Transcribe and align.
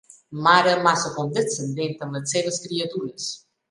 Mare 0.47 0.71
massa 0.87 1.13
condescendent 1.19 1.97
amb 2.09 2.19
les 2.19 2.37
seves 2.37 2.63
criatures. 2.67 3.35